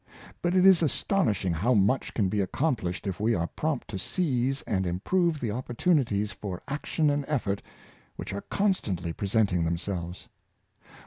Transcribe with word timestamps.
But 0.41 0.55
it 0.55 0.65
is 0.65 0.81
astonishing 0.81 1.53
how 1.53 1.75
much 1.75 2.15
can 2.15 2.27
be 2.27 2.41
accomplished 2.41 3.05
if 3.05 3.19
we 3.19 3.35
are 3.35 3.45
prompt 3.45 3.87
to 3.89 3.99
seize 3.99 4.63
and 4.63 4.87
im 4.87 4.99
prove 5.01 5.39
the 5.39 5.51
opportunities 5.51 6.31
for 6.31 6.63
action 6.67 7.11
and 7.11 7.23
effort 7.27 7.61
which 8.15 8.33
are 8.33 8.41
constantly 8.49 9.13
presenting 9.13 9.63
themselves. 9.63 10.27